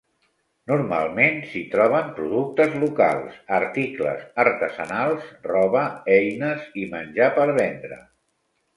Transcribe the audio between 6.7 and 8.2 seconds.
i menjar per vendre.